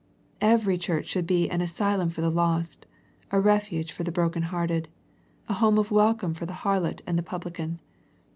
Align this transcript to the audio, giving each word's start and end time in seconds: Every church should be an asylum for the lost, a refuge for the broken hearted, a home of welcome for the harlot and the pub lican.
Every 0.41 0.79
church 0.79 1.05
should 1.05 1.27
be 1.27 1.47
an 1.47 1.61
asylum 1.61 2.09
for 2.09 2.21
the 2.21 2.31
lost, 2.31 2.87
a 3.29 3.39
refuge 3.39 3.91
for 3.91 4.03
the 4.03 4.11
broken 4.11 4.41
hearted, 4.41 4.89
a 5.47 5.53
home 5.53 5.77
of 5.77 5.91
welcome 5.91 6.33
for 6.33 6.47
the 6.47 6.53
harlot 6.65 7.01
and 7.05 7.19
the 7.19 7.21
pub 7.21 7.43
lican. 7.43 7.77